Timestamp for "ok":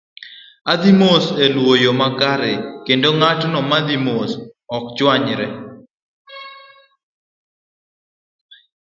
4.75-4.85